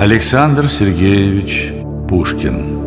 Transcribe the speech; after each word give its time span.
Александр 0.00 0.66
Сергеевич 0.70 1.74
Пушкин 2.08 2.80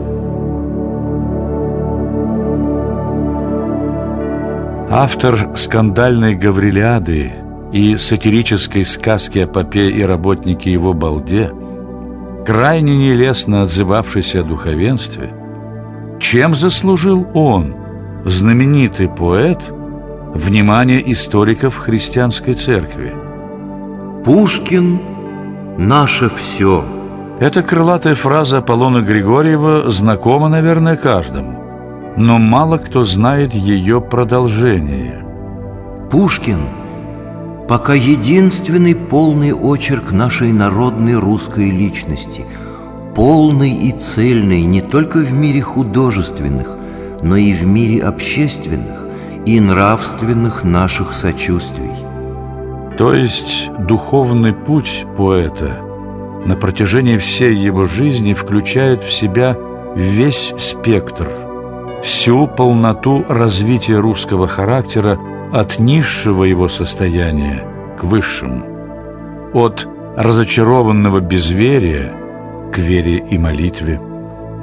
Автор 4.89 5.55
скандальной 5.55 6.33
«Гаврилиады» 6.33 7.33
и 7.71 7.97
сатирической 7.97 8.83
сказки 8.83 9.37
о 9.37 9.47
попе 9.47 9.91
и 9.91 10.01
работнике 10.01 10.71
его 10.71 10.93
балде, 10.93 11.51
крайне 12.47 12.97
нелестно 12.97 13.61
отзывавшийся 13.61 14.39
о 14.39 14.43
духовенстве, 14.43 15.35
чем 16.19 16.55
заслужил 16.55 17.27
он, 17.35 17.75
знаменитый 18.25 19.07
поэт, 19.07 19.59
внимание 20.33 21.11
историков 21.11 21.77
христианской 21.77 22.55
церкви? 22.55 23.13
Пушкин– 24.25 24.97
наше 25.77 26.27
все. 26.27 26.83
Эта 27.43 27.61
крылатая 27.61 28.15
фраза 28.15 28.59
Аполлона 28.59 29.01
Григорьева 29.01 29.89
знакома, 29.89 30.47
наверное, 30.47 30.95
каждому 30.95 31.63
но 32.15 32.37
мало 32.37 32.77
кто 32.77 33.03
знает 33.03 33.53
ее 33.53 34.01
продолжение. 34.01 35.23
Пушкин 36.11 36.59
пока 37.67 37.93
единственный 37.93 38.95
полный 38.95 39.51
очерк 39.51 40.11
нашей 40.11 40.51
народной 40.51 41.15
русской 41.15 41.69
личности, 41.71 42.45
полный 43.15 43.71
и 43.71 43.91
цельный 43.91 44.63
не 44.63 44.81
только 44.81 45.17
в 45.19 45.31
мире 45.31 45.61
художественных, 45.61 46.77
но 47.21 47.35
и 47.35 47.53
в 47.53 47.65
мире 47.65 48.03
общественных 48.03 49.07
и 49.45 49.59
нравственных 49.59 50.63
наших 50.63 51.13
сочувствий. 51.13 51.91
То 52.97 53.13
есть 53.13 53.71
духовный 53.79 54.53
путь 54.53 55.05
поэта 55.17 55.92
на 56.45 56.55
протяжении 56.55 57.17
всей 57.17 57.55
его 57.55 57.85
жизни 57.85 58.33
включает 58.33 59.03
в 59.03 59.11
себя 59.11 59.57
весь 59.95 60.53
спектр– 60.57 61.29
всю 62.03 62.47
полноту 62.47 63.25
развития 63.29 63.97
русского 63.97 64.47
характера 64.47 65.17
от 65.53 65.79
низшего 65.79 66.43
его 66.43 66.67
состояния 66.67 67.63
к 67.97 68.03
высшему, 68.03 68.65
от 69.53 69.87
разочарованного 70.17 71.21
безверия 71.21 72.13
к 72.73 72.77
вере 72.77 73.17
и 73.17 73.37
молитве, 73.37 74.01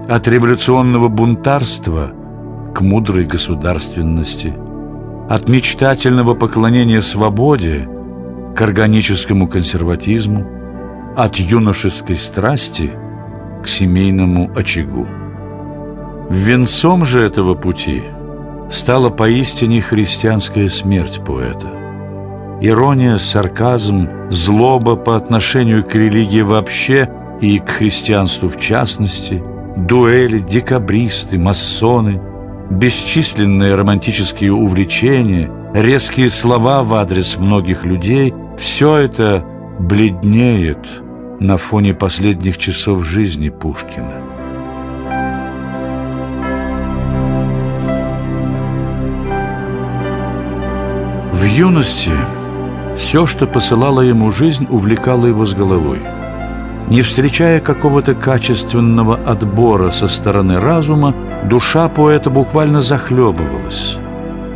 от 0.07 0.29
революционного 0.29 1.09
бунтарства 1.09 2.13
к 2.75 2.83
мудрой 2.83 3.25
государственности, 3.25 4.53
от 5.29 5.49
мечтательного 5.49 6.35
поклонения 6.35 7.01
свободе 7.01 7.89
к 8.55 8.61
органическому 8.61 9.49
консерватизму, 9.49 10.47
от 11.17 11.37
юношеской 11.37 12.17
страсти 12.17 12.91
к 13.63 13.69
семейному 13.69 14.51
очагу. 14.57 15.07
Венцом 16.31 17.05
же 17.05 17.23
этого 17.23 17.55
пути 17.55 18.03
стала 18.71 19.11
поистине 19.11 19.81
христианская 19.81 20.69
смерть 20.69 21.21
поэта. 21.27 21.69
Ирония, 22.61 23.19
сарказм, 23.19 24.09
злоба 24.31 24.97
по 24.97 25.17
отношению 25.17 25.83
к 25.83 25.95
религии 25.95 26.43
вообще 26.43 27.11
и 27.41 27.59
к 27.59 27.71
христианству 27.71 28.49
в 28.49 28.61
частности, 28.61 29.43
дуэли, 29.77 30.39
декабристы, 30.39 31.39
масоны, 31.39 32.21
бесчисленные 32.71 33.75
романтические 33.75 34.53
увлечения, 34.53 35.51
резкие 35.75 36.31
слова 36.31 36.83
в 36.83 36.95
адрес 36.95 37.39
многих 37.39 37.85
людей– 37.85 38.35
все 38.59 38.99
это 38.99 39.45
бледнеет 39.81 41.03
на 41.41 41.57
фоне 41.57 41.95
последних 41.95 42.59
часов 42.59 43.05
жизни 43.05 43.49
Пушкина. 43.49 44.21
В 51.33 51.45
юности 51.45 52.13
все, 52.95 53.25
что 53.25 53.47
посылала 53.47 54.03
ему 54.03 54.31
жизнь, 54.31 54.67
увлекало 54.69 55.27
его 55.27 55.47
с 55.47 55.55
головой. 55.55 56.01
Не 56.89 57.01
встречая 57.01 57.61
какого-то 57.61 58.15
качественного 58.15 59.17
отбора 59.17 59.91
со 59.91 60.09
стороны 60.09 60.61
разума, 60.61 61.15
душа 61.45 61.89
поэта 61.89 62.29
буквально 62.29 62.83
захлебывалась. 62.83 63.97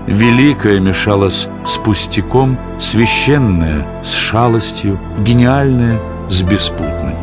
Великое 0.07 0.81
мешалось 0.81 1.49
с 1.67 1.77
пустяком, 1.79 2.59
священное 2.79 3.87
с 4.03 4.13
шалостью, 4.13 4.99
гениальное 5.19 5.99
с 6.29 6.43
беспутным. 6.43 7.15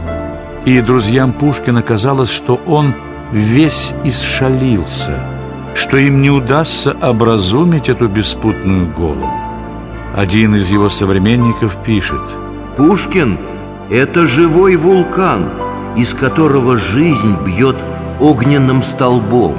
И 0.66 0.82
друзьям 0.82 1.32
Пушкина 1.32 1.84
казалось, 1.84 2.32
что 2.32 2.60
он 2.66 2.94
весь 3.32 3.94
исшалился, 4.04 5.24
что 5.76 5.98
им 5.98 6.22
не 6.22 6.32
удастся 6.32 6.96
образумить 7.02 7.88
эту 7.88 8.08
беспутную 8.08 8.92
голову. 8.92 9.32
Один 10.16 10.56
из 10.56 10.70
его 10.70 10.90
современников 10.90 11.78
пишет 11.84 12.22
Пушкин– 12.78 13.38
это 13.92 14.26
живой 14.26 14.76
вулкан, 14.76 15.50
из 15.96 16.14
которого 16.14 16.78
жизнь 16.78 17.36
бьет 17.46 17.76
огненным 18.20 18.82
столбом 18.82 19.56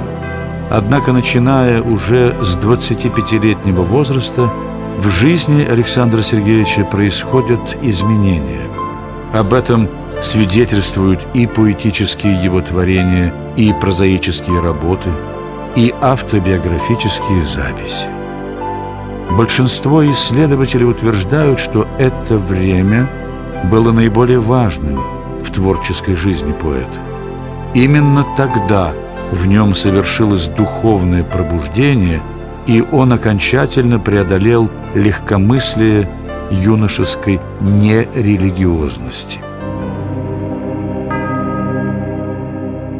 Однако, 0.73 1.13
начиная 1.13 1.83
уже 1.83 2.35
с 2.41 2.57
25-летнего 2.57 3.83
возраста, 3.83 4.49
в 4.97 5.07
жизни 5.07 5.63
Александра 5.63 6.23
Сергеевича 6.23 6.83
происходят 6.83 7.77
изменения. 7.83 8.67
Об 9.33 9.53
этом 9.53 9.87
свидетельствуют 10.23 11.19
и 11.35 11.45
поэтические 11.45 12.43
его 12.43 12.59
творения, 12.61 13.31
и 13.55 13.71
прозаические 13.79 14.61
работы, 14.61 15.11
и 15.75 15.93
автобиографические 16.01 17.43
записи. 17.43 18.07
Большинство 19.37 20.03
исследователей 20.09 20.87
утверждают, 20.87 21.59
что 21.59 21.87
это 21.99 22.39
время 22.39 23.07
было 23.69 23.91
наиболее 23.91 24.39
важным 24.39 24.99
в 25.43 25.51
творческой 25.51 26.15
жизни 26.15 26.51
поэта. 26.51 26.97
Именно 27.75 28.25
тогда 28.35 28.91
в 29.33 29.47
нем 29.47 29.75
совершилось 29.75 30.47
духовное 30.47 31.23
пробуждение, 31.23 32.21
и 32.67 32.83
он 32.91 33.11
окончательно 33.11 33.99
преодолел 33.99 34.69
легкомыслие 34.93 36.07
юношеской 36.51 37.41
нерелигиозности. 37.61 39.39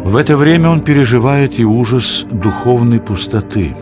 В 0.04 0.18
это 0.18 0.36
время 0.36 0.70
он 0.70 0.82
переживает 0.82 1.60
и 1.60 1.66
ужас 1.66 2.26
духовной 2.30 3.00
пустоты. 3.00 3.76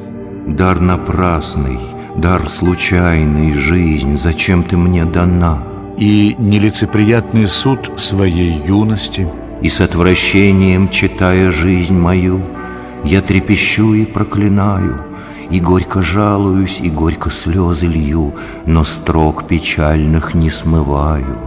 «Дар 0.45 0.79
напрасный, 0.79 1.79
дар 2.15 2.49
случайный, 2.49 3.53
жизнь, 3.53 4.17
зачем 4.17 4.63
ты 4.63 4.77
мне 4.77 5.05
дана?» 5.05 5.63
И 5.97 6.35
нелицеприятный 6.37 7.47
суд 7.47 7.91
своей 7.97 8.53
юности 8.65 9.27
И 9.61 9.69
с 9.69 9.79
отвращением, 9.79 10.89
читая 10.89 11.51
жизнь 11.51 11.97
мою, 11.97 12.41
Я 13.03 13.21
трепещу 13.21 13.93
и 13.93 14.05
проклинаю, 14.05 14.99
И 15.49 15.59
горько 15.59 16.01
жалуюсь, 16.01 16.79
и 16.81 16.89
горько 16.89 17.29
слезы 17.29 17.85
лью, 17.85 18.35
Но 18.65 18.83
строк 18.83 19.47
печальных 19.47 20.33
не 20.33 20.49
смываю. 20.49 21.37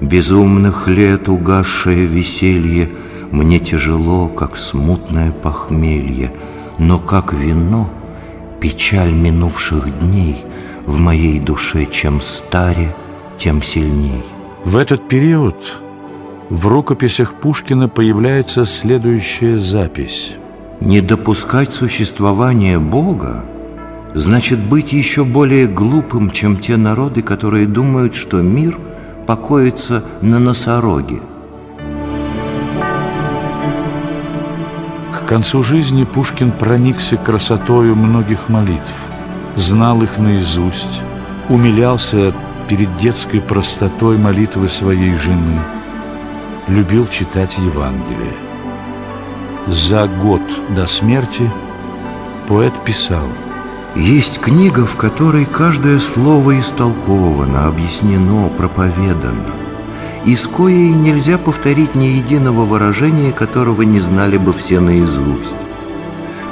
Безумных 0.00 0.88
лет 0.88 1.28
угасшее 1.28 2.06
веселье 2.06 2.90
Мне 3.30 3.58
тяжело, 3.58 4.28
как 4.28 4.56
смутное 4.56 5.32
похмелье, 5.32 6.32
Но 6.78 6.98
как 6.98 7.32
вино— 7.32 7.90
Печаль 8.64 9.12
минувших 9.12 9.98
дней 10.00 10.42
в 10.86 10.98
моей 10.98 11.38
душе 11.38 11.84
чем 11.84 12.22
старе, 12.22 12.94
тем 13.36 13.62
сильней. 13.62 14.24
В 14.64 14.78
этот 14.78 15.06
период 15.06 15.82
в 16.50 16.66
рукописях 16.66 17.34
Пушкина 17.34 17.88
появляется 17.88 18.66
следующая 18.66 19.56
запись. 19.56 20.32
Не 20.80 21.00
допускать 21.00 21.72
существования 21.72 22.78
Бога 22.78 23.44
значит 24.14 24.60
быть 24.60 24.92
еще 24.92 25.24
более 25.24 25.66
глупым, 25.66 26.30
чем 26.30 26.56
те 26.56 26.76
народы, 26.76 27.22
которые 27.22 27.66
думают, 27.66 28.14
что 28.14 28.42
мир 28.42 28.78
покоится 29.26 30.04
на 30.20 30.38
носороге– 30.38 31.20
К 35.24 35.26
концу 35.26 35.62
жизни 35.62 36.04
Пушкин 36.04 36.52
проникся 36.52 37.16
красотою 37.16 37.96
многих 37.96 38.50
молитв, 38.50 38.92
знал 39.56 40.02
их 40.02 40.18
наизусть, 40.18 41.00
умилялся 41.48 42.34
перед 42.68 42.94
детской 42.98 43.40
простотой 43.40 44.18
молитвы 44.18 44.68
своей 44.68 45.14
жены, 45.14 45.60
любил 46.68 47.06
читать 47.08 47.58
Евангелие. 47.58 48.32
За 49.66 50.06
год 50.06 50.42
до 50.70 50.86
смерти 50.86 51.50
поэт 52.46 52.72
писал 52.84 53.26
Есть 53.94 54.40
книга, 54.40 54.86
в 54.86 54.96
которой 54.96 55.44
каждое 55.44 55.98
слово 55.98 56.60
истолковано, 56.60 57.66
объяснено, 57.66 58.48
проповедано. 58.48 59.46
из 60.24 60.46
коей 60.46 60.90
нельзя 60.90 61.36
повторить 61.36 61.94
ни 61.94 62.06
единого 62.06 62.64
выражения, 62.64 63.32
которого 63.32 63.82
не 63.82 64.00
знали 64.00 64.38
бы 64.38 64.54
все 64.54 64.80
наизусть, 64.80 65.54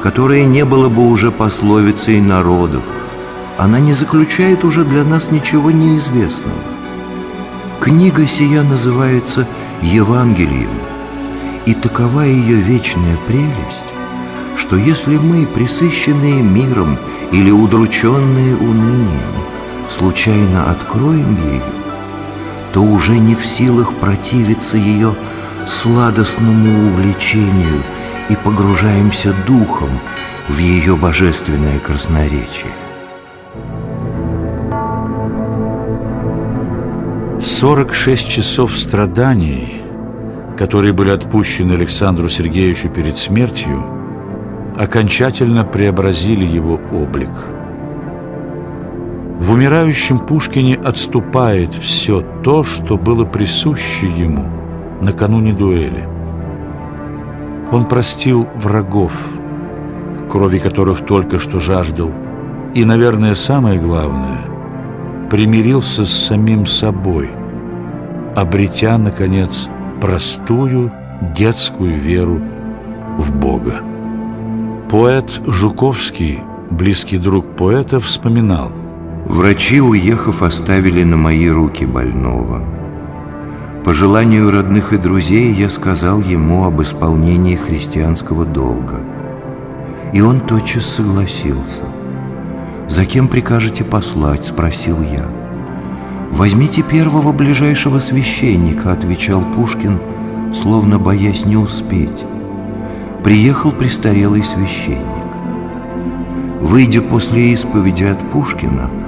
которое 0.03 0.45
не 0.45 0.65
было 0.67 0.91
бы 0.91 1.09
уже 1.09 1.31
пословицей 1.33 2.21
народов. 2.21 2.85
Она 3.59 3.79
не 3.79 3.95
заключает 3.95 4.65
уже 4.65 4.85
для 4.85 5.05
нас 5.05 5.31
ничего 5.31 5.71
неизвестного. 5.71 6.59
Книга 7.81 8.27
сия 8.27 8.63
называется 8.63 9.47
Евангелием, 9.83 10.71
и 11.67 11.75
такова 11.75 12.23
ее 12.23 12.57
вечная 12.57 13.17
прелесть, 13.27 13.93
что 14.57 14.77
если 14.77 15.17
мы, 15.17 15.47
присыщенные 15.47 16.43
миром 16.43 16.99
или 17.31 17.51
удрученные 17.51 18.57
унынием, 18.57 19.35
случайно 19.91 20.71
откроем 20.71 21.37
ее, 21.37 21.63
то 22.73 22.81
уже 22.81 23.19
не 23.19 23.35
в 23.35 23.45
силах 23.45 23.95
противиться 23.95 24.77
ее 24.77 25.15
сладостному 25.69 26.87
увлечению 26.87 27.83
и 28.29 28.37
погружаемся 28.37 29.35
духом 29.47 29.91
в 30.49 30.59
ее 30.59 30.97
божественное 30.97 31.79
красноречие. 31.79 32.73
Сорок 37.63 37.95
шесть 37.95 38.29
часов 38.29 38.77
страданий, 38.77 39.83
которые 40.59 40.93
были 40.93 41.11
отпущены 41.11 41.75
Александру 41.75 42.29
Сергеевичу 42.29 42.89
перед 42.89 43.19
смертью, 43.19 43.85
окончательно 44.77 45.65
преобразили 45.65 46.45
его 46.45 46.81
облик– 46.93 47.31
в 49.39 49.53
умирающем 49.53 50.19
Пушкине 50.19 50.75
отступает 50.75 51.73
все 51.73 52.25
то, 52.43 52.65
что 52.65 52.97
было 52.97 53.25
присуще 53.25 54.09
ему 54.09 54.45
накануне 55.01 55.53
дуэли. 55.53 56.09
Он 57.71 57.85
простил 57.85 58.49
врагов, 58.57 59.25
крови 60.29 60.59
которых 60.59 61.07
только 61.07 61.39
что 61.39 61.61
жаждал, 61.61 62.11
и, 62.75 62.85
наверное, 62.85 63.37
самое 63.37 63.79
главное, 63.79 64.41
примирился 65.31 66.05
с 66.05 66.11
самим 66.11 66.67
собой, 66.67 67.31
обретя, 68.37 68.99
наконец, 68.99 69.69
простую 70.01 70.93
детскую 71.37 71.99
веру 71.99 72.41
в 73.19 73.35
Бога. 73.35 73.81
Поэт 74.91 75.41
Жуковский, 75.47 76.41
близкий 76.71 77.19
друг 77.19 77.57
поэта, 77.57 78.01
вспоминал– 78.01 78.71
Врачи, 79.25 79.81
уехав, 79.81 80.43
оставили 80.43 81.05
на 81.05 81.17
мои 81.17 81.49
руки 81.49 81.85
больного. 81.85 82.63
По 83.85 83.95
желанию 83.95 84.51
родных 84.51 84.93
и 84.93 84.99
друзей 84.99 85.53
я 85.53 85.71
сказал 85.71 86.21
ему 86.21 86.65
об 86.65 86.83
исполнении 86.83 87.57
христианского 87.57 88.45
долга. 88.45 89.01
И 90.13 90.21
он 90.21 90.41
тотчас 90.41 90.87
согласился. 90.87 91.85
«За 92.89 93.07
кем 93.07 93.29
прикажете 93.29 93.85
послать?»– 93.85 94.47
спросил 94.47 94.99
я. 95.01 95.42
«Возьмите 96.33 96.83
первого 96.83 97.33
ближайшего 97.33 98.01
священника»,– 98.01 98.93
отвечал 98.93 99.43
Пушкин, 99.43 100.01
словно 100.55 100.99
боясь 100.99 101.45
не 101.45 101.57
успеть. 101.57 102.25
Приехал 103.23 103.71
престарелый 103.71 104.43
священник. 104.43 105.01
Выйдя 106.61 107.01
после 107.01 107.53
исповеди 107.53 108.05
от 108.05 108.19
Пушкина– 108.31 108.91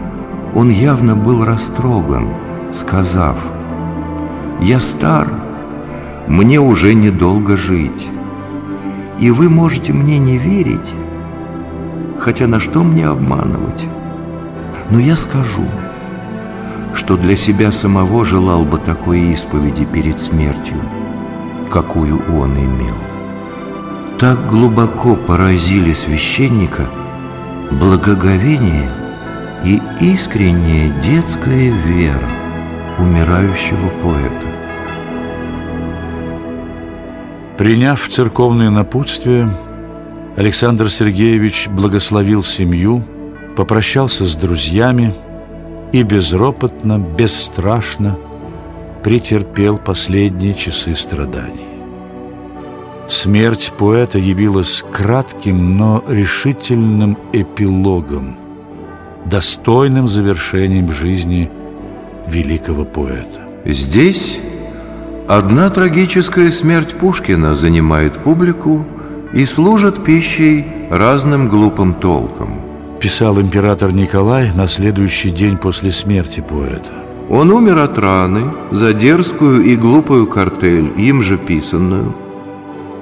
он 0.55 0.71
явно 0.71 1.17
был 1.17 1.45
растроган, 1.45 2.29
сказав, 2.73 3.37
«Я 4.61 4.79
стар, 4.79 5.29
мне 6.29 6.61
уже 6.61 6.95
недолго 6.95 7.57
жить, 7.57 8.09
и 9.19 9.31
вы 9.31 9.49
можете 9.49 9.93
мне 9.93 10.19
не 10.19 10.39
верить, 10.39 10.93
хотя 12.21 12.47
на 12.47 12.61
что 12.61 12.85
мне 12.85 13.07
обманывать? 13.07 13.85
Но 14.91 15.01
я 15.01 15.17
скажу, 15.17 15.67
что 16.95 17.17
для 17.17 17.37
себя 17.37 17.73
самого 17.73 18.25
желал 18.25 18.65
бы 18.65 18.79
такой 18.79 19.21
исповеди 19.33 19.85
перед 19.85 20.19
смертью, 20.21 20.81
какую 21.71 22.23
он 22.41 22.57
имел. 22.57 22.97
Так 24.19 24.47
глубоко 24.49 25.17
поразили 25.17 25.93
священника 25.93 26.89
благоговение– 27.71 28.89
и 29.65 29.81
искренняя 30.01 30.91
детская 31.01 31.71
вера 31.71 32.29
умирающего 32.99 33.89
поэта. 34.03 34.47
Приняв 37.57 38.07
церковное 38.09 38.71
напутствие, 38.71 39.51
Александр 40.37 40.91
Сергеевич 40.91 41.69
благословил 41.69 42.43
семью, 42.43 43.03
попрощался 43.57 44.27
с 44.27 44.35
друзьями 44.37 45.15
и 45.95 46.03
безропотно, 46.03 46.99
бесстрашно 46.99 48.19
претерпел 49.05 49.79
последние 49.79 50.53
часы 50.53 50.97
страданий. 50.97 51.69
Смерть 53.09 53.73
поэта 53.79 54.19
явилась 54.19 54.83
кратким, 54.91 55.77
но 55.79 56.03
решительным 56.09 57.17
эпилогом– 57.33 58.37
достойным 59.25 60.09
завершением 60.09 60.91
жизни 60.91 61.49
великого 62.27 62.85
поэта. 62.85 63.47
Здесь 63.65 64.41
одна 65.29 65.71
трагическая 65.71 66.51
смерть 66.51 66.95
Пушкина 66.95 67.55
занимает 67.55 68.15
публику 68.15 68.85
и 69.33 69.45
служит 69.47 70.03
пищей 70.03 70.67
разным 70.91 71.49
глупым 71.49 71.95
толкам. 71.95 72.64
Писал 73.05 73.39
император 73.39 73.93
Николай 73.93 74.51
на 74.55 74.67
следующий 74.67 75.31
день 75.31 75.59
после 75.59 75.91
смерти 75.91 76.41
поэта. 76.41 76.91
Он 77.29 77.51
умер 77.51 77.77
от 77.81 77.99
раны 77.99 78.51
за 78.71 78.95
дерзкую 78.95 79.63
и 79.63 79.77
глупую 79.77 80.27
картель, 80.27 80.91
им 80.97 81.23
же 81.23 81.37
писанную. 81.37 82.15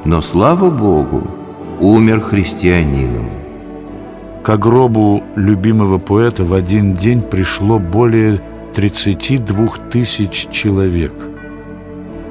Но, 0.04 0.20
слава 0.20 0.70
Богу, 0.70 1.30
умер 1.78 2.20
христианином. 2.20 3.30
К 4.42 4.56
гробу 4.56 5.22
любимого 5.36 5.98
поэта 5.98 6.42
в 6.42 6.52
один 6.52 6.96
день 6.96 7.22
пришло 7.22 7.78
более 7.78 8.40
32 8.74 9.68
тысяч 9.92 10.48
человек. 10.50 11.12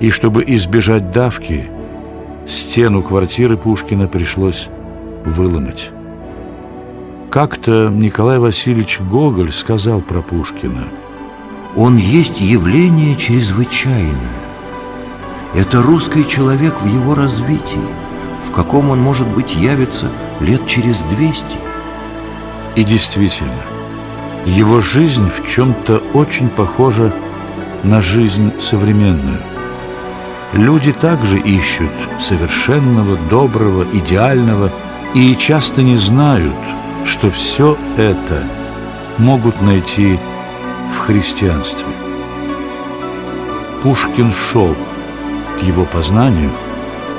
И 0.01 0.09
чтобы 0.09 0.43
избежать 0.45 1.11
давки, 1.11 1.71
стену 2.45 3.01
квартиры 3.01 3.55
Пушкина 3.55 4.09
пришлось 4.09 4.67
выломать. 5.23 5.93
Как-то 7.31 7.87
Николай 7.89 8.39
Васильевич 8.39 8.99
Гоголь 8.99 9.53
сказал 9.53 10.01
про 10.01 10.21
Пушкина. 10.21 10.83
«Он 11.77 11.95
есть 11.95 12.41
явление 12.41 13.15
чрезвычайное. 13.15 14.35
Это 15.55 15.81
русский 15.81 16.27
человек 16.27 16.81
в 16.81 16.85
его 16.87 17.15
развитии, 17.15 17.79
в 18.45 18.51
каком 18.51 18.89
он, 18.89 18.99
может 18.99 19.29
быть, 19.29 19.55
явится 19.55 20.09
лет 20.41 20.67
через 20.67 20.99
двести». 21.15 21.55
И 22.75 22.83
действительно, 22.83 23.63
его 24.45 24.81
жизнь 24.81 25.29
в 25.29 25.47
чем-то 25.47 26.03
очень 26.13 26.49
похожа 26.49 27.13
на 27.83 28.01
жизнь 28.01 28.51
современную. 28.59 29.39
Люди 30.51 30.91
также 30.91 31.39
ищут 31.39 31.91
совершенного, 32.19 33.17
доброго, 33.29 33.85
идеального 33.93 34.69
и 35.13 35.33
часто 35.37 35.81
не 35.81 35.95
знают, 35.95 36.57
что 37.05 37.29
все 37.29 37.77
это 37.97 38.43
могут 39.17 39.61
найти 39.61 40.19
в 40.95 40.99
христианстве. 40.99 41.87
Пушкин 43.83 44.31
шел 44.31 44.75
к 45.59 45.63
его 45.63 45.85
познанию, 45.85 46.51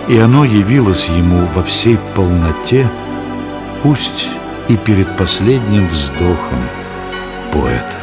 и 0.08 0.18
оно 0.18 0.44
явилось 0.44 1.08
ему 1.08 1.46
во 1.54 1.62
всей 1.62 1.98
полноте, 2.14 2.90
пусть 3.82 4.30
и 4.68 4.76
перед 4.76 5.16
последним 5.16 5.86
вздохом 5.88 6.58
поэта. 7.52 8.01